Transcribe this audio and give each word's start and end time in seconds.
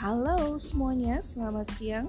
Halo 0.00 0.56
semuanya, 0.56 1.20
selamat 1.20 1.76
siang. 1.76 2.08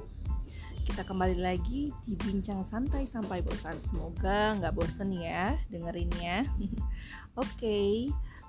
Kita 0.88 1.04
kembali 1.04 1.36
lagi 1.36 1.92
di 2.08 2.16
bincang 2.16 2.64
santai 2.64 3.04
sampai 3.04 3.44
bosan. 3.44 3.84
Semoga 3.84 4.56
nggak 4.56 4.72
bosen 4.72 5.12
ya 5.12 5.60
dengerinnya. 5.68 6.48
Oke, 7.36 7.52
okay, 7.52 7.92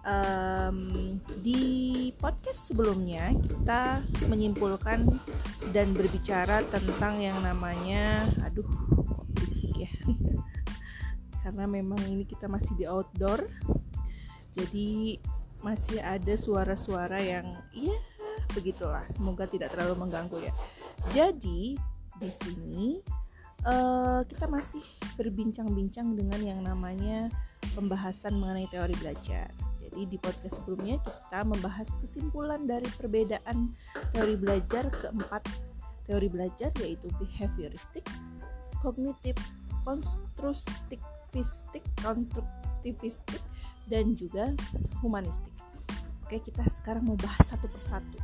um, 0.06 0.78
di 1.42 1.58
podcast 2.22 2.70
sebelumnya 2.70 3.34
kita 3.34 4.06
menyimpulkan 4.30 5.10
dan 5.74 5.90
berbicara 5.90 6.62
tentang 6.70 7.18
yang 7.18 7.42
namanya, 7.42 8.22
aduh, 8.46 8.70
kok 8.94 9.26
berisik 9.34 9.74
ya. 9.74 9.90
Karena 11.42 11.66
memang 11.66 11.98
ini 12.06 12.30
kita 12.30 12.46
masih 12.46 12.78
di 12.78 12.86
outdoor, 12.86 13.42
jadi 14.54 15.18
masih 15.66 15.98
ada 15.98 16.34
suara-suara 16.38 17.18
yang 17.18 17.58
ya 17.74 18.11
begitulah. 18.52 19.04
Semoga 19.08 19.48
tidak 19.48 19.72
terlalu 19.72 20.06
mengganggu 20.06 20.38
ya. 20.48 20.52
Jadi 21.12 21.76
di 22.20 22.30
sini 22.30 23.00
uh, 23.66 24.22
kita 24.26 24.46
masih 24.46 24.82
berbincang-bincang 25.18 26.14
dengan 26.14 26.40
yang 26.40 26.60
namanya 26.62 27.32
pembahasan 27.74 28.36
mengenai 28.38 28.68
teori 28.70 28.94
belajar. 29.00 29.50
Jadi 29.82 30.08
di 30.08 30.16
podcast 30.16 30.62
sebelumnya 30.62 30.96
kita 31.02 31.44
membahas 31.44 32.00
kesimpulan 32.00 32.64
dari 32.64 32.88
perbedaan 32.96 33.74
teori 34.14 34.36
belajar 34.38 34.88
keempat. 34.88 35.44
Teori 36.02 36.26
belajar 36.26 36.74
yaitu 36.82 37.06
behavioristik 37.14 38.02
kognitif 38.82 39.38
konstruktivistik 39.86 41.82
konstruktivistik 42.02 43.42
dan 43.86 44.14
juga 44.18 44.50
humanistik. 44.98 45.54
Oke, 46.26 46.42
kita 46.42 46.64
sekarang 46.66 47.06
mau 47.06 47.18
bahas 47.18 47.44
satu 47.46 47.68
persatu. 47.70 48.18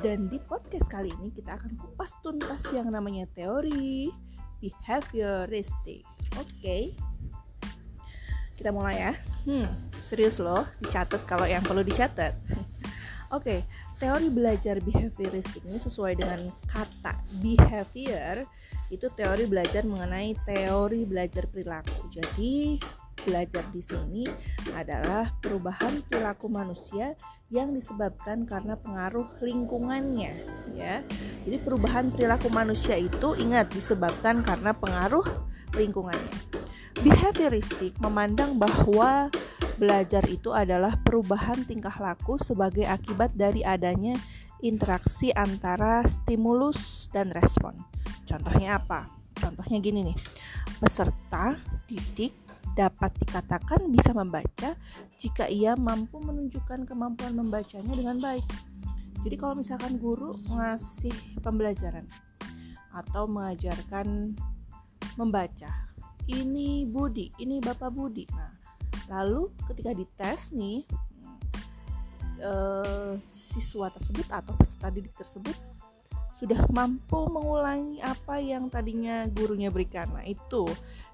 Dan 0.00 0.32
di 0.32 0.40
podcast 0.40 0.88
kali 0.88 1.12
ini 1.20 1.28
kita 1.34 1.60
akan 1.60 1.76
kupas 1.76 2.16
tuntas 2.24 2.72
yang 2.72 2.88
namanya 2.88 3.28
teori 3.36 4.08
behavioristik. 4.62 6.06
Oke. 6.38 6.96
Kita 8.56 8.70
mulai 8.72 9.10
ya. 9.10 9.12
Hmm, 9.42 9.66
serius 9.98 10.38
loh, 10.38 10.64
dicatat 10.78 11.26
kalau 11.26 11.44
yang 11.44 11.60
perlu 11.66 11.82
dicatat. 11.82 12.32
Oke, 13.36 13.66
teori 13.98 14.28
belajar 14.28 14.78
behavioristik 14.78 15.66
ini 15.66 15.80
sesuai 15.80 16.20
dengan 16.20 16.52
kata 16.68 17.16
behavior 17.40 18.44
itu 18.92 19.08
teori 19.16 19.48
belajar 19.48 19.88
mengenai 19.88 20.36
teori 20.44 21.08
belajar 21.08 21.48
perilaku. 21.48 22.12
Jadi, 22.12 22.76
belajar 23.20 23.64
di 23.70 23.82
sini 23.84 24.24
adalah 24.74 25.30
perubahan 25.38 26.02
perilaku 26.08 26.48
manusia 26.48 27.14
yang 27.52 27.76
disebabkan 27.76 28.48
karena 28.48 28.80
pengaruh 28.80 29.28
lingkungannya 29.44 30.32
ya. 30.72 31.04
Jadi 31.44 31.56
perubahan 31.60 32.08
perilaku 32.08 32.48
manusia 32.48 32.96
itu 32.96 33.36
ingat 33.36 33.68
disebabkan 33.68 34.40
karena 34.40 34.72
pengaruh 34.72 35.24
lingkungannya. 35.76 36.32
Behavioristik 37.04 37.96
memandang 38.00 38.56
bahwa 38.56 39.28
belajar 39.76 40.24
itu 40.28 40.52
adalah 40.52 40.96
perubahan 41.00 41.64
tingkah 41.68 41.94
laku 42.00 42.36
sebagai 42.40 42.88
akibat 42.88 43.32
dari 43.36 43.64
adanya 43.64 44.16
interaksi 44.62 45.34
antara 45.34 46.06
stimulus 46.06 47.10
dan 47.10 47.34
respon. 47.34 47.74
Contohnya 48.24 48.80
apa? 48.80 49.10
Contohnya 49.36 49.82
gini 49.82 50.12
nih. 50.12 50.18
Peserta 50.78 51.58
didik 51.90 52.41
dapat 52.72 53.12
dikatakan 53.20 53.92
bisa 53.92 54.16
membaca 54.16 54.76
jika 55.20 55.44
ia 55.48 55.76
mampu 55.76 56.18
menunjukkan 56.18 56.88
kemampuan 56.88 57.36
membacanya 57.36 57.92
dengan 57.92 58.16
baik. 58.18 58.44
Jadi 59.22 59.36
kalau 59.38 59.54
misalkan 59.54 60.02
guru 60.02 60.34
ngasih 60.50 61.14
pembelajaran 61.44 62.08
atau 62.90 63.30
mengajarkan 63.30 64.34
membaca, 65.14 65.70
ini 66.26 66.88
Budi, 66.88 67.30
ini 67.38 67.62
Bapak 67.62 67.92
Budi. 67.94 68.26
Nah, 68.34 68.50
lalu 69.12 69.52
ketika 69.70 69.94
dites 69.94 70.50
nih 70.50 70.82
eh, 72.42 73.14
siswa 73.22 73.92
tersebut 73.94 74.26
atau 74.26 74.52
peserta 74.58 74.90
didik 74.90 75.14
tersebut 75.14 75.54
sudah 76.34 76.58
mampu 76.74 77.30
mengulangi 77.30 78.02
apa 78.02 78.42
yang 78.42 78.66
tadinya 78.66 79.30
gurunya 79.30 79.70
berikan. 79.70 80.10
Nah, 80.10 80.26
itu 80.26 80.66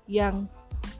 yang 0.08 0.48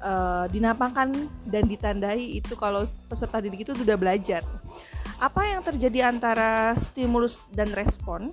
uh, 0.03 0.47
dinampakkan 0.51 1.15
dan 1.47 1.65
ditandai 1.67 2.39
itu 2.39 2.55
kalau 2.55 2.83
peserta 3.07 3.43
didik 3.43 3.67
itu 3.67 3.73
sudah 3.75 3.95
belajar. 3.99 4.43
Apa 5.19 5.51
yang 5.51 5.61
terjadi 5.67 6.11
antara 6.11 6.75
stimulus 6.79 7.43
dan 7.51 7.75
respon? 7.75 8.31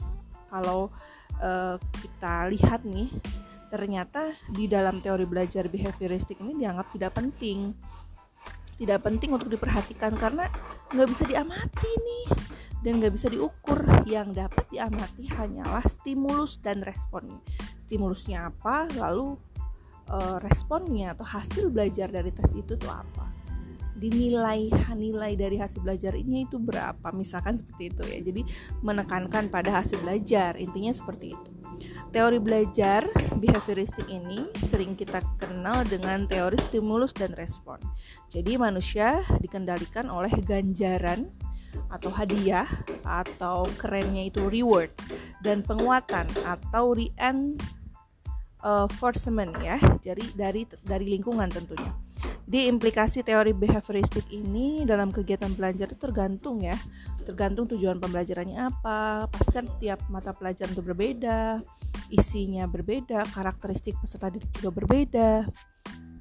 Kalau 0.54 0.94
uh, 1.42 1.76
kita 1.98 2.48
lihat 2.54 2.86
nih, 2.86 3.10
ternyata 3.74 4.38
di 4.54 4.70
dalam 4.70 5.02
teori 5.02 5.26
belajar 5.26 5.66
behavioristik 5.66 6.40
ini 6.46 6.62
dianggap 6.62 6.94
tidak 6.94 7.18
penting. 7.18 7.74
Tidak 8.76 9.00
penting 9.00 9.32
untuk 9.32 9.48
diperhatikan 9.48 10.14
karena 10.20 10.52
nggak 10.92 11.08
bisa 11.08 11.24
diamati 11.24 11.92
nih 11.96 12.26
dan 12.84 13.02
nggak 13.02 13.14
bisa 13.18 13.28
diukur. 13.32 13.82
Yang 14.06 14.46
dapat 14.46 14.66
diamati 14.70 15.26
hanyalah 15.34 15.82
stimulus 15.90 16.62
dan 16.62 16.86
respon. 16.86 17.42
Stimulusnya 17.88 18.54
apa, 18.54 18.86
lalu 18.94 19.42
uh, 20.10 20.38
responnya 20.42 21.14
atau 21.18 21.26
hasil 21.26 21.72
belajar 21.74 22.10
dari 22.12 22.30
tes 22.34 22.52
itu 22.54 22.78
tuh 22.78 22.92
apa? 22.92 23.32
Dinilai 23.96 24.68
nilai 24.92 25.40
dari 25.40 25.56
hasil 25.56 25.80
belajar 25.80 26.14
ini 26.20 26.44
itu 26.44 26.60
berapa? 26.60 27.16
Misalkan 27.16 27.56
seperti 27.56 27.96
itu 27.96 28.04
ya. 28.04 28.20
Jadi 28.20 28.42
menekankan 28.84 29.48
pada 29.48 29.82
hasil 29.82 30.04
belajar 30.04 30.60
intinya 30.60 30.92
seperti 30.92 31.32
itu. 31.32 31.50
Teori 32.16 32.40
belajar 32.40 33.04
behavioristik 33.36 34.08
ini 34.08 34.48
sering 34.56 34.96
kita 34.96 35.20
kenal 35.36 35.84
dengan 35.84 36.24
teori 36.24 36.56
stimulus 36.56 37.12
dan 37.12 37.36
respon. 37.36 37.80
Jadi 38.32 38.56
manusia 38.56 39.20
dikendalikan 39.44 40.08
oleh 40.08 40.32
ganjaran 40.44 41.28
atau 41.92 42.08
hadiah 42.16 42.68
atau 43.04 43.68
kerennya 43.76 44.32
itu 44.32 44.48
reward 44.48 44.96
dan 45.44 45.60
penguatan 45.60 46.24
atau 46.48 46.96
reinforcement 46.96 47.85
uh, 48.66 48.90
ya 49.62 49.78
dari 50.02 50.26
dari 50.34 50.62
dari 50.82 51.06
lingkungan 51.06 51.48
tentunya. 51.54 51.94
Di 52.46 52.70
implikasi 52.70 53.26
teori 53.26 53.54
behavioristik 53.54 54.30
ini 54.30 54.86
dalam 54.86 55.10
kegiatan 55.10 55.50
belajar 55.54 55.90
itu 55.90 55.98
tergantung 55.98 56.62
ya, 56.62 56.78
tergantung 57.26 57.70
tujuan 57.70 58.02
pembelajarannya 58.02 58.70
apa. 58.70 59.30
Pastikan 59.30 59.70
tiap 59.82 60.02
mata 60.10 60.34
pelajaran 60.34 60.74
itu 60.74 60.82
berbeda, 60.86 61.62
isinya 62.14 62.66
berbeda, 62.70 63.26
karakteristik 63.34 63.98
peserta 63.98 64.30
didik 64.30 64.50
juga 64.62 64.70
berbeda, 64.78 65.30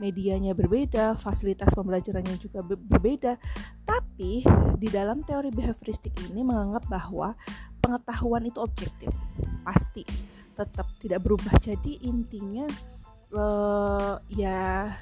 medianya 0.00 0.56
berbeda, 0.56 1.16
fasilitas 1.20 1.76
pembelajarannya 1.76 2.40
juga 2.40 2.64
berbeda. 2.64 3.36
Tapi 3.84 4.44
di 4.80 4.88
dalam 4.88 5.24
teori 5.28 5.52
behavioristik 5.52 6.12
ini 6.32 6.40
menganggap 6.40 6.88
bahwa 6.88 7.36
pengetahuan 7.84 8.48
itu 8.48 8.64
objektif, 8.64 9.12
pasti 9.60 10.33
tetap 10.54 10.86
tidak 11.02 11.20
berubah. 11.20 11.54
Jadi 11.60 12.00
intinya 12.06 12.66
uh, 13.34 14.16
ya 14.30 14.94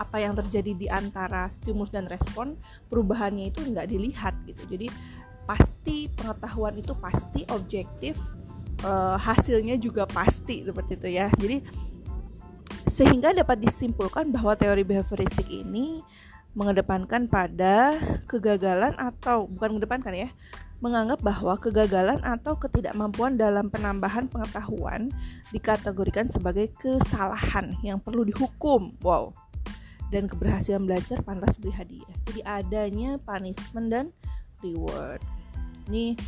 apa 0.00 0.16
yang 0.16 0.32
terjadi 0.32 0.72
di 0.72 0.88
antara 0.88 1.46
stimulus 1.52 1.92
dan 1.92 2.08
respon 2.08 2.56
perubahannya 2.88 3.52
itu 3.52 3.60
nggak 3.62 3.88
dilihat 3.88 4.34
gitu. 4.48 4.62
Jadi 4.66 4.86
pasti 5.44 6.08
pengetahuan 6.12 6.78
itu 6.78 6.92
pasti 6.96 7.44
objektif 7.52 8.16
uh, 8.84 9.20
hasilnya 9.20 9.76
juga 9.76 10.08
pasti 10.08 10.64
seperti 10.64 10.96
itu 10.96 11.08
ya. 11.14 11.28
Jadi 11.36 11.62
sehingga 12.88 13.36
dapat 13.36 13.60
disimpulkan 13.60 14.32
bahwa 14.32 14.56
teori 14.56 14.82
behavioristik 14.82 15.46
ini 15.52 16.00
mengedepankan 16.56 17.30
pada 17.30 17.94
kegagalan 18.26 18.96
atau 18.98 19.46
bukan 19.46 19.78
mengedepankan 19.78 20.26
ya 20.26 20.28
menganggap 20.80 21.20
bahwa 21.20 21.60
kegagalan 21.60 22.20
atau 22.24 22.56
ketidakmampuan 22.56 23.36
dalam 23.36 23.68
penambahan 23.68 24.26
pengetahuan 24.26 25.12
dikategorikan 25.52 26.26
sebagai 26.26 26.72
kesalahan 26.76 27.76
yang 27.84 28.00
perlu 28.00 28.24
dihukum. 28.24 28.96
Wow. 29.04 29.36
Dan 30.10 30.26
keberhasilan 30.26 30.88
belajar 30.88 31.22
pantas 31.22 31.60
beri 31.60 31.76
hadiah. 31.76 32.14
Jadi 32.26 32.40
adanya 32.42 33.20
punishment 33.22 33.88
dan 33.92 34.06
reward. 34.64 35.22
Ini 35.86 36.18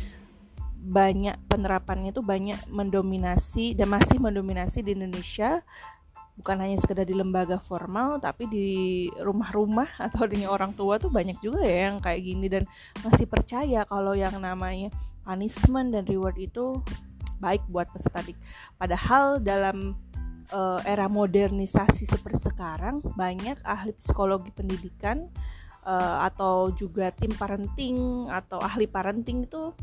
banyak 0.83 1.47
penerapannya 1.47 2.11
itu 2.11 2.19
banyak 2.19 2.67
mendominasi 2.67 3.71
dan 3.75 3.87
masih 3.87 4.19
mendominasi 4.19 4.83
di 4.83 4.95
Indonesia 4.95 5.63
bukan 6.33 6.57
hanya 6.65 6.77
sekedar 6.81 7.05
di 7.05 7.13
lembaga 7.13 7.61
formal 7.61 8.17
tapi 8.17 8.49
di 8.49 8.69
rumah-rumah 9.21 9.87
atau 10.09 10.25
dengan 10.25 10.53
orang 10.53 10.73
tua 10.73 10.97
tuh 10.97 11.13
banyak 11.13 11.37
juga 11.39 11.61
ya 11.61 11.89
yang 11.91 12.01
kayak 12.01 12.21
gini 12.21 12.47
dan 12.49 12.63
masih 13.05 13.29
percaya 13.29 13.85
kalau 13.85 14.17
yang 14.17 14.33
namanya 14.41 14.89
punishment 15.23 15.95
dan 15.95 16.03
reward 16.09 16.35
itu 16.35 16.83
baik 17.39 17.63
buat 17.67 17.91
peserta 17.91 18.23
didik. 18.23 18.39
Padahal 18.79 19.43
dalam 19.43 19.99
uh, 20.55 20.79
era 20.87 21.11
modernisasi 21.11 22.07
seperti 22.07 22.51
sekarang 22.51 23.03
banyak 23.19 23.59
ahli 23.67 23.91
psikologi 23.95 24.51
pendidikan 24.55 25.27
uh, 25.83 26.23
atau 26.27 26.71
juga 26.71 27.11
tim 27.11 27.35
parenting 27.35 28.27
atau 28.31 28.63
ahli 28.63 28.87
parenting 28.87 29.43
itu 29.43 29.75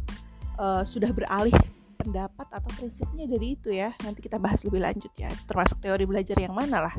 uh, 0.57 0.83
sudah 0.85 1.13
beralih 1.13 1.53
berpendapat 2.01 2.49
atau 2.49 2.71
prinsipnya 2.73 3.29
dari 3.29 3.61
itu 3.61 3.69
ya. 3.69 3.93
Nanti 4.01 4.25
kita 4.25 4.41
bahas 4.41 4.65
lebih 4.65 4.81
lanjut 4.81 5.13
ya. 5.21 5.29
Termasuk 5.45 5.85
teori 5.85 6.09
belajar 6.09 6.41
yang 6.41 6.57
mana 6.57 6.89
lah 6.89 6.97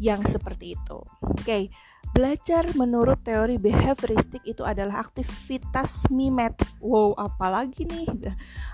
yang 0.00 0.24
seperti 0.24 0.72
itu. 0.72 0.98
Oke 1.20 1.68
belajar 2.16 2.64
menurut 2.72 3.20
teori 3.20 3.60
behavioristik 3.60 4.40
itu 4.48 4.64
adalah 4.64 5.04
aktivitas 5.04 6.08
mimetik. 6.08 6.68
Wow 6.80 7.12
apalagi 7.12 7.84
nih? 7.84 8.08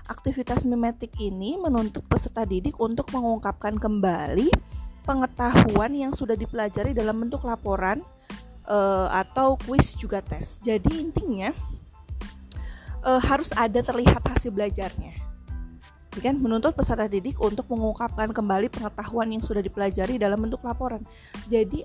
Aktivitas 0.07 0.63
mimetik 0.63 1.11
ini 1.19 1.59
menuntut 1.59 2.07
peserta 2.07 2.47
didik 2.47 2.79
untuk 2.79 3.11
mengungkapkan 3.11 3.75
kembali 3.75 4.47
pengetahuan 5.03 5.91
yang 5.91 6.15
sudah 6.15 6.39
dipelajari 6.39 6.95
dalam 6.95 7.19
bentuk 7.19 7.43
laporan 7.43 7.99
uh, 8.67 9.11
atau 9.11 9.59
kuis 9.67 9.91
juga 9.99 10.23
tes. 10.23 10.63
Jadi 10.63 11.03
intinya 11.03 11.51
uh, 13.03 13.19
harus 13.19 13.51
ada 13.51 13.83
terlihat 13.83 14.23
hasil 14.23 14.55
belajarnya. 14.55 15.22
Kan 16.21 16.37
menuntut 16.41 16.75
peserta 16.77 17.09
didik 17.09 17.39
untuk 17.41 17.65
mengungkapkan 17.71 18.29
kembali 18.29 18.69
pengetahuan 18.69 19.31
yang 19.33 19.41
sudah 19.41 19.63
dipelajari 19.63 20.21
dalam 20.21 20.37
bentuk 20.37 20.61
laporan. 20.61 21.01
Jadi 21.49 21.81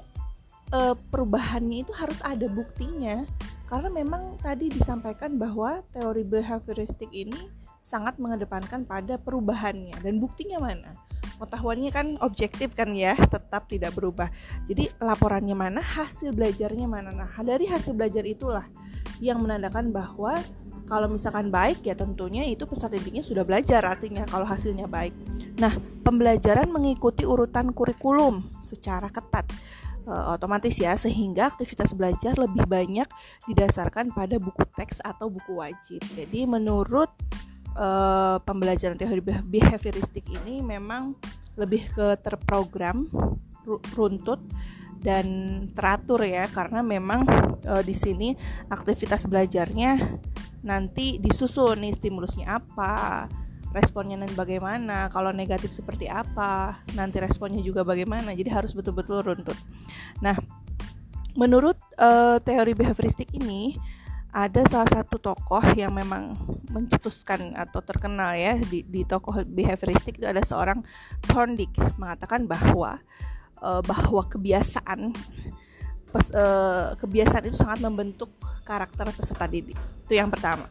uh, 0.75 0.95
perubahannya 0.97 1.87
itu 1.87 1.93
harus 1.97 2.21
ada 2.21 2.45
buktinya 2.51 3.25
karena 3.69 3.89
memang 3.93 4.41
tadi 4.41 4.73
disampaikan 4.73 5.37
bahwa 5.37 5.85
teori 5.93 6.25
behavioristik 6.25 7.13
ini 7.13 7.53
sangat 7.79 8.17
mengedepankan 8.21 8.85
pada 8.85 9.21
perubahannya 9.21 9.97
dan 10.01 10.21
buktinya 10.21 10.61
mana? 10.61 10.93
pengetahuannya 11.39 11.91
kan 11.95 12.07
objektif 12.19 12.75
kan 12.75 12.91
ya 12.93 13.15
tetap 13.15 13.71
tidak 13.71 13.95
berubah 13.95 14.27
jadi 14.67 14.91
laporannya 14.99 15.55
mana 15.55 15.79
hasil 15.79 16.35
belajarnya 16.35 16.91
mana 16.91 17.15
nah 17.15 17.31
dari 17.41 17.71
hasil 17.71 17.95
belajar 17.95 18.27
itulah 18.27 18.67
yang 19.23 19.39
menandakan 19.39 19.95
bahwa 19.95 20.43
kalau 20.89 21.07
misalkan 21.13 21.53
baik 21.53 21.85
ya 21.85 21.93
tentunya 21.93 22.49
itu 22.49 22.65
peserta 22.65 22.97
didiknya 22.97 23.21
sudah 23.21 23.45
belajar 23.45 23.85
artinya 23.85 24.25
kalau 24.25 24.49
hasilnya 24.49 24.89
baik. 24.89 25.13
Nah 25.61 25.77
pembelajaran 26.03 26.73
mengikuti 26.73 27.29
urutan 27.29 27.77
kurikulum 27.77 28.41
secara 28.65 29.13
ketat 29.13 29.45
e, 30.09 30.13
otomatis 30.33 30.81
ya 30.81 30.97
sehingga 30.97 31.53
aktivitas 31.53 31.93
belajar 31.93 32.41
lebih 32.41 32.65
banyak 32.65 33.07
didasarkan 33.45 34.17
pada 34.17 34.41
buku 34.41 34.65
teks 34.73 35.05
atau 35.05 35.29
buku 35.29 35.61
wajib. 35.61 36.01
Jadi 36.17 36.49
menurut 36.49 37.13
uh, 37.79 38.37
pembelajaran 38.43 38.99
teori 38.99 39.23
behavioristik 39.47 40.27
ini 40.33 40.61
memang 40.61 41.15
lebih 41.59 41.91
ke 41.95 42.19
terprogram 42.23 43.07
runtut 43.95 44.41
dan 44.99 45.27
teratur 45.73 46.27
ya 46.27 46.51
karena 46.51 46.83
memang 46.83 47.23
uh, 47.67 47.83
di 47.83 47.95
sini 47.95 48.35
aktivitas 48.67 49.31
belajarnya 49.31 50.19
nanti 50.67 51.23
disusun 51.23 51.87
nih 51.87 51.95
stimulusnya 51.95 52.59
apa 52.59 53.31
responnya 53.71 54.19
nanti 54.19 54.35
bagaimana 54.35 55.13
kalau 55.13 55.31
negatif 55.31 55.71
seperti 55.77 56.11
apa 56.11 56.83
nanti 56.99 57.21
responnya 57.23 57.63
juga 57.63 57.85
bagaimana 57.87 58.33
jadi 58.35 58.51
harus 58.59 58.73
betul-betul 58.75 59.23
runtut. 59.23 59.59
Nah 60.25 60.35
menurut 61.39 61.79
uh, 62.01 62.43
teori 62.43 62.75
behavioristik 62.75 63.31
ini 63.37 63.79
ada 64.29 64.61
salah 64.69 64.91
satu 64.91 65.17
tokoh 65.17 65.65
yang 65.73 65.97
memang 65.97 66.37
mencetuskan 66.69 67.57
atau 67.57 67.81
terkenal 67.81 68.37
ya 68.37 68.61
di, 68.61 68.85
di 68.85 69.03
tokoh 69.09 69.41
behavioristik 69.47 70.21
itu 70.21 70.29
ada 70.29 70.45
seorang 70.45 70.85
Thorndike 71.25 71.81
mengatakan 71.97 72.45
bahwa 72.45 73.01
uh, 73.63 73.83
bahwa 73.83 74.23
kebiasaan 74.27 75.13
pes, 76.11 76.29
uh, 76.33 76.97
kebiasaan 76.99 77.45
itu 77.49 77.57
sangat 77.57 77.79
membentuk 77.85 78.33
karakter 78.65 79.11
peserta 79.13 79.47
didik. 79.47 79.77
Itu 80.09 80.17
yang 80.17 80.33
pertama. 80.33 80.67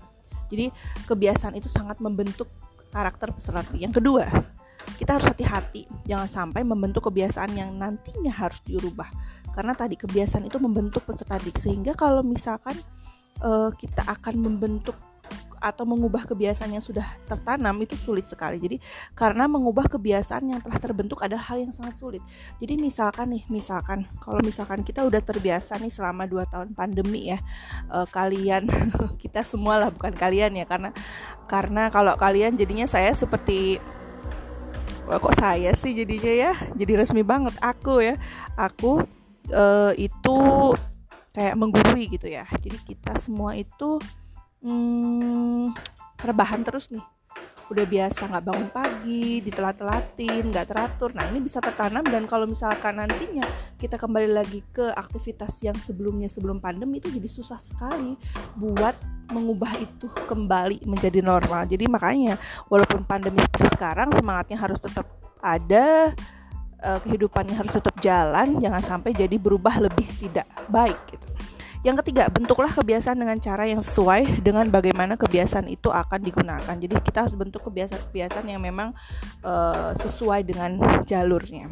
Jadi 0.48 0.72
kebiasaan 1.06 1.60
itu 1.60 1.68
sangat 1.68 2.00
membentuk 2.00 2.48
karakter 2.92 3.32
peserta 3.36 3.64
didik. 3.68 3.90
Yang 3.90 3.94
kedua 4.02 4.26
kita 4.96 5.20
harus 5.20 5.28
hati-hati. 5.28 5.84
Jangan 6.08 6.28
sampai 6.28 6.64
membentuk 6.64 7.12
kebiasaan 7.12 7.52
yang 7.54 7.76
nantinya 7.76 8.32
harus 8.32 8.64
diubah 8.64 9.12
karena 9.52 9.74
tadi 9.74 9.98
kebiasaan 9.98 10.48
itu 10.48 10.58
membentuk 10.62 11.04
peserta 11.04 11.36
didik. 11.38 11.60
Sehingga 11.60 11.92
kalau 11.98 12.24
misalkan 12.24 12.78
uh, 13.44 13.70
kita 13.76 14.08
akan 14.08 14.40
membentuk 14.40 14.96
atau 15.58 15.84
mengubah 15.84 16.26
kebiasaan 16.26 16.74
yang 16.74 16.84
sudah 16.84 17.06
tertanam 17.26 17.76
itu 17.82 17.98
sulit 17.98 18.26
sekali. 18.30 18.58
Jadi 18.62 18.78
karena 19.18 19.46
mengubah 19.46 19.90
kebiasaan 19.90 20.54
yang 20.54 20.60
telah 20.62 20.80
terbentuk 20.80 21.22
adalah 21.22 21.44
hal 21.50 21.62
yang 21.62 21.74
sangat 21.74 21.98
sulit. 21.98 22.24
Jadi 22.62 22.78
misalkan 22.78 23.34
nih, 23.34 23.44
misalkan 23.50 24.06
kalau 24.22 24.42
misalkan 24.42 24.82
kita 24.82 25.04
udah 25.04 25.22
terbiasa 25.22 25.78
nih 25.82 25.92
selama 25.92 26.30
2 26.30 26.48
tahun 26.48 26.70
pandemi 26.78 27.34
ya, 27.34 27.40
uh, 27.92 28.06
kalian 28.08 28.70
kita 29.24 29.42
semua 29.42 29.78
lah 29.82 29.90
bukan 29.90 30.14
kalian 30.14 30.56
ya 30.58 30.66
karena 30.66 30.90
karena 31.50 31.90
kalau 31.90 32.14
kalian 32.16 32.56
jadinya 32.56 32.86
saya 32.86 33.12
seperti 33.14 33.82
kok 35.08 35.40
saya 35.40 35.72
sih 35.72 35.96
jadinya 35.96 36.52
ya, 36.52 36.52
jadi 36.76 37.00
resmi 37.00 37.24
banget 37.24 37.56
aku 37.64 38.04
ya. 38.04 38.20
Aku 38.60 39.08
uh, 39.52 39.94
itu 39.96 40.38
kayak 41.38 41.54
menggurui 41.54 42.10
gitu 42.10 42.26
ya 42.26 42.50
jadi 42.50 42.82
kita 42.82 43.14
semua 43.22 43.54
itu 43.54 44.02
hmm, 44.64 45.74
rebahan 46.22 46.62
terus 46.66 46.90
nih. 46.94 47.04
Udah 47.68 47.84
biasa 47.84 48.32
nggak 48.32 48.46
bangun 48.48 48.70
pagi 48.72 49.44
ditelat-telatin 49.44 50.44
nggak 50.48 50.68
teratur. 50.72 51.12
Nah 51.12 51.28
ini 51.28 51.44
bisa 51.44 51.60
tertanam 51.60 52.00
dan 52.08 52.24
kalau 52.24 52.48
misalkan 52.48 52.96
nantinya 52.96 53.44
kita 53.76 54.00
kembali 54.00 54.32
lagi 54.32 54.64
ke 54.72 54.96
aktivitas 54.96 55.52
yang 55.68 55.76
sebelumnya 55.76 56.32
sebelum 56.32 56.64
pandemi 56.64 57.04
itu 57.04 57.12
jadi 57.12 57.28
susah 57.28 57.60
sekali 57.60 58.16
buat 58.56 58.96
mengubah 59.36 59.84
itu 59.84 60.08
kembali 60.08 60.88
menjadi 60.88 61.20
normal. 61.20 61.68
Jadi 61.68 61.92
makanya 61.92 62.40
walaupun 62.72 63.04
pandemi 63.04 63.44
seperti 63.44 63.76
sekarang 63.76 64.16
semangatnya 64.16 64.56
harus 64.56 64.80
tetap 64.80 65.04
ada 65.44 66.16
uh, 66.84 67.00
kehidupannya 67.02 67.56
harus 67.56 67.74
tetap 67.78 67.96
jalan 68.02 68.58
jangan 68.62 68.82
sampai 68.82 69.14
jadi 69.14 69.36
berubah 69.38 69.82
lebih 69.82 70.06
tidak 70.18 70.48
baik 70.70 70.98
gitu 71.10 71.28
yang 71.86 71.98
ketiga, 72.02 72.30
bentuklah 72.30 72.70
kebiasaan 72.74 73.18
dengan 73.18 73.38
cara 73.38 73.70
yang 73.70 73.82
sesuai 73.82 74.42
dengan 74.42 74.66
bagaimana 74.70 75.14
kebiasaan 75.14 75.70
itu 75.70 75.94
akan 75.94 76.20
digunakan. 76.22 76.76
Jadi 76.76 76.94
kita 77.02 77.28
harus 77.28 77.36
bentuk 77.38 77.62
kebiasaan-kebiasaan 77.70 78.46
yang 78.50 78.62
memang 78.62 78.94
uh, 79.46 79.94
sesuai 79.94 80.42
dengan 80.48 80.78
jalurnya. 81.06 81.70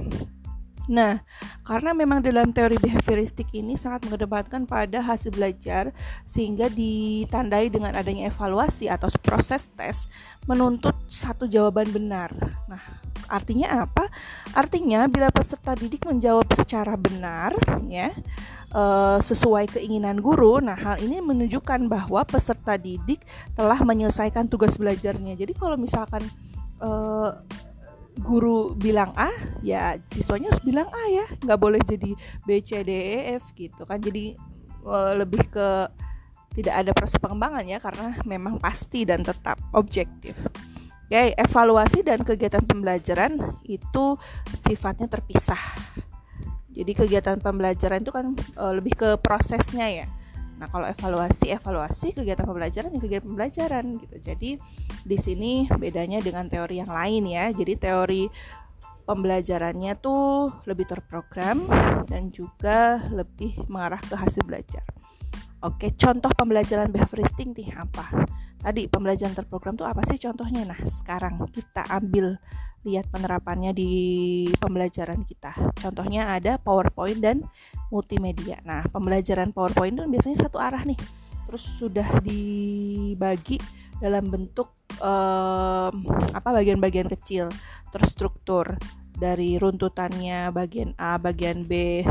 Nah, 0.86 1.26
karena 1.66 1.98
memang 1.98 2.22
dalam 2.22 2.54
teori 2.54 2.78
behavioristik 2.78 3.50
ini 3.58 3.74
sangat 3.74 4.06
mengedepankan 4.06 4.70
pada 4.70 5.02
hasil 5.02 5.34
belajar 5.34 5.90
sehingga 6.30 6.70
ditandai 6.70 7.74
dengan 7.74 7.98
adanya 7.98 8.30
evaluasi 8.30 8.86
atau 8.86 9.10
proses 9.18 9.66
tes 9.74 10.06
menuntut 10.46 10.94
satu 11.10 11.50
jawaban 11.50 11.90
benar. 11.90 12.30
Nah, 12.70 13.05
artinya 13.28 13.88
apa? 13.88 14.08
Artinya 14.54 15.06
bila 15.10 15.30
peserta 15.30 15.74
didik 15.74 16.06
menjawab 16.06 16.48
secara 16.54 16.94
benar 16.96 17.56
ya 17.90 18.14
uh, 18.76 19.18
sesuai 19.24 19.72
keinginan 19.80 20.20
guru. 20.20 20.60
Nah, 20.60 20.76
hal 20.76 21.00
ini 21.00 21.24
menunjukkan 21.24 21.88
bahwa 21.88 22.22
peserta 22.28 22.76
didik 22.76 23.24
telah 23.56 23.80
menyelesaikan 23.82 24.52
tugas 24.52 24.76
belajarnya. 24.76 25.40
Jadi 25.40 25.54
kalau 25.56 25.80
misalkan 25.80 26.22
uh, 26.84 27.32
guru 28.20 28.76
bilang 28.76 29.12
A, 29.20 29.32
ya 29.60 30.00
siswanya 30.08 30.52
harus 30.52 30.64
bilang 30.64 30.88
A 30.88 31.04
ya, 31.12 31.26
nggak 31.44 31.60
boleh 31.60 31.82
jadi 31.84 32.12
B, 32.48 32.64
C, 32.64 32.84
D, 32.84 32.92
E, 32.92 33.20
F 33.40 33.52
gitu 33.56 33.84
kan. 33.84 34.00
Jadi 34.00 34.36
uh, 34.88 35.16
lebih 35.16 35.48
ke 35.52 35.68
tidak 36.56 36.76
ada 36.88 36.92
proses 36.96 37.20
pengembangan 37.20 37.68
ya 37.68 37.84
karena 37.84 38.16
memang 38.24 38.56
pasti 38.64 39.04
dan 39.04 39.24
tetap 39.24 39.60
objektif. 39.76 40.40
Oke, 41.06 41.38
evaluasi 41.38 42.02
dan 42.02 42.26
kegiatan 42.26 42.66
pembelajaran 42.66 43.38
itu 43.70 44.18
sifatnya 44.58 45.06
terpisah. 45.06 45.62
Jadi 46.74 46.92
kegiatan 46.98 47.38
pembelajaran 47.38 48.02
itu 48.02 48.10
kan 48.12 48.34
e, 48.36 48.66
lebih 48.74 48.98
ke 48.98 49.10
prosesnya 49.22 49.86
ya. 49.86 50.08
Nah, 50.58 50.66
kalau 50.66 50.90
evaluasi, 50.90 51.54
evaluasi 51.54 52.18
kegiatan 52.18 52.44
pembelajaran 52.44 52.90
ya 52.90 53.00
kegiatan 53.00 53.28
pembelajaran 53.28 53.86
gitu. 54.02 54.16
Jadi 54.18 54.50
di 55.06 55.18
sini 55.22 55.70
bedanya 55.70 56.20
dengan 56.26 56.50
teori 56.50 56.82
yang 56.82 56.90
lain 56.90 57.24
ya. 57.30 57.54
Jadi 57.54 57.74
teori 57.78 58.24
pembelajarannya 59.06 60.02
tuh 60.02 60.52
lebih 60.66 60.90
terprogram 60.90 61.70
dan 62.10 62.34
juga 62.34 62.98
lebih 63.14 63.62
mengarah 63.70 64.02
ke 64.02 64.18
hasil 64.18 64.42
belajar. 64.42 64.82
Oke, 65.62 65.94
contoh 65.98 66.30
pembelajaran 66.34 66.90
behavioristik 66.90 67.54
nih 67.54 67.74
apa? 67.78 68.06
Tadi 68.66 68.90
pembelajaran 68.90 69.38
terprogram 69.38 69.78
tuh 69.78 69.86
apa 69.86 70.02
sih 70.10 70.18
contohnya? 70.18 70.66
Nah, 70.66 70.82
sekarang 70.90 71.38
kita 71.54 71.86
ambil 71.86 72.42
lihat 72.82 73.06
penerapannya 73.14 73.78
di 73.78 73.92
pembelajaran 74.58 75.22
kita. 75.22 75.54
Contohnya 75.78 76.34
ada 76.34 76.58
PowerPoint 76.58 77.22
dan 77.22 77.46
multimedia. 77.94 78.58
Nah, 78.66 78.82
pembelajaran 78.90 79.54
PowerPoint 79.54 80.02
itu 80.02 80.10
biasanya 80.10 80.50
satu 80.50 80.58
arah 80.58 80.82
nih. 80.82 80.98
Terus 81.46 81.62
sudah 81.62 82.10
dibagi 82.26 83.62
dalam 84.02 84.34
bentuk 84.34 84.74
um, 84.98 86.10
apa 86.34 86.50
bagian-bagian 86.50 87.06
kecil, 87.06 87.54
terstruktur 87.94 88.82
dari 89.14 89.62
runtutannya 89.62 90.50
bagian 90.50 90.98
A, 90.98 91.22
bagian 91.22 91.62
B, 91.62 92.02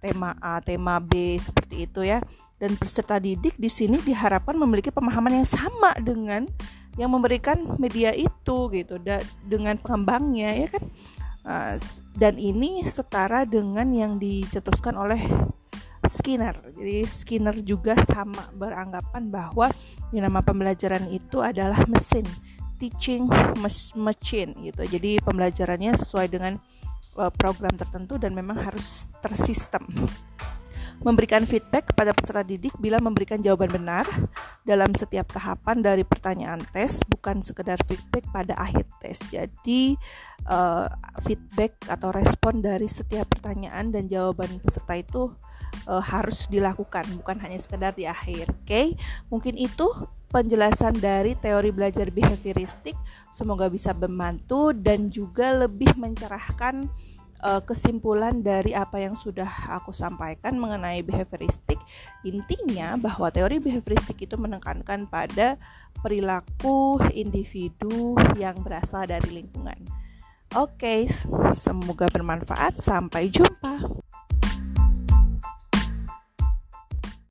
tema 0.00 0.32
A, 0.40 0.64
tema 0.64 0.96
B 0.96 1.36
seperti 1.36 1.84
itu 1.84 2.08
ya. 2.08 2.24
Dan 2.60 2.76
peserta 2.76 3.16
didik 3.16 3.56
di 3.56 3.72
sini 3.72 3.96
diharapkan 4.04 4.52
memiliki 4.52 4.92
pemahaman 4.92 5.40
yang 5.40 5.48
sama 5.48 5.96
dengan 5.96 6.44
yang 7.00 7.08
memberikan 7.08 7.80
media 7.80 8.12
itu 8.12 8.68
gitu 8.68 9.00
da, 9.00 9.24
dengan 9.46 9.80
pengembangnya 9.80 10.66
ya 10.66 10.68
kan 10.68 10.84
uh, 11.48 11.74
dan 12.18 12.36
ini 12.36 12.84
setara 12.84 13.48
dengan 13.48 13.88
yang 13.94 14.20
dicetuskan 14.20 14.98
oleh 14.98 15.22
Skinner. 16.00 16.56
Jadi 16.72 17.04
Skinner 17.04 17.56
juga 17.60 17.92
sama 18.08 18.48
beranggapan 18.56 19.28
bahwa 19.28 19.68
nama 20.10 20.40
pembelajaran 20.40 21.06
itu 21.12 21.44
adalah 21.44 21.84
mesin, 21.86 22.24
teaching 22.80 23.28
machine 23.94 24.56
gitu. 24.64 24.82
Jadi 24.88 25.20
pembelajarannya 25.20 25.92
sesuai 26.00 26.26
dengan 26.32 26.56
uh, 27.20 27.28
program 27.28 27.76
tertentu 27.76 28.16
dan 28.16 28.32
memang 28.32 28.56
harus 28.64 29.12
tersistem 29.20 29.84
memberikan 31.00 31.48
feedback 31.48 31.92
kepada 31.92 32.12
peserta 32.12 32.44
didik 32.44 32.76
bila 32.76 33.00
memberikan 33.00 33.40
jawaban 33.40 33.72
benar 33.72 34.04
dalam 34.68 34.92
setiap 34.92 35.32
tahapan 35.32 35.80
dari 35.80 36.04
pertanyaan 36.04 36.60
tes, 36.76 37.00
bukan 37.08 37.40
sekedar 37.40 37.80
feedback 37.88 38.28
pada 38.28 38.52
akhir 38.60 38.84
tes. 39.00 39.16
Jadi 39.32 39.96
uh, 40.44 40.86
feedback 41.24 41.80
atau 41.88 42.12
respon 42.12 42.60
dari 42.60 42.84
setiap 42.86 43.32
pertanyaan 43.32 43.88
dan 43.88 44.12
jawaban 44.12 44.60
peserta 44.60 44.94
itu 45.00 45.32
uh, 45.88 46.04
harus 46.04 46.44
dilakukan, 46.52 47.08
bukan 47.16 47.40
hanya 47.40 47.56
sekedar 47.56 47.96
di 47.96 48.04
akhir. 48.04 48.52
Oke, 48.52 48.68
okay? 48.68 48.86
mungkin 49.32 49.56
itu 49.56 49.88
penjelasan 50.30 51.00
dari 51.00 51.34
teori 51.34 51.72
belajar 51.74 52.12
behavioristik. 52.12 52.94
Semoga 53.32 53.72
bisa 53.72 53.96
membantu 53.96 54.76
dan 54.76 55.08
juga 55.08 55.56
lebih 55.56 55.96
mencerahkan 55.96 56.86
uh, 57.42 57.60
kesimpulan 57.64 58.44
dari 58.44 58.76
apa 58.76 59.00
yang 59.00 59.16
sudah 59.16 59.48
aku 59.72 59.90
sampaikan 59.90 60.56
mengenai 60.56 61.00
behavioristik 61.04 61.80
intinya 62.22 62.96
bahwa 63.00 63.32
teori 63.32 63.58
behavioristik 63.58 64.20
itu 64.24 64.36
menekankan 64.36 65.08
pada 65.08 65.56
perilaku 66.00 67.00
individu 67.12 68.16
yang 68.38 68.60
berasal 68.62 69.04
dari 69.04 69.42
lingkungan. 69.42 69.76
Oke, 70.58 71.06
okay, 71.06 71.54
semoga 71.54 72.10
bermanfaat. 72.10 72.82
Sampai 72.82 73.30
jumpa. 73.30 73.86